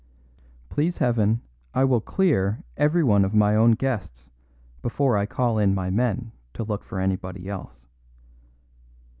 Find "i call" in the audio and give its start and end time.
5.15-5.59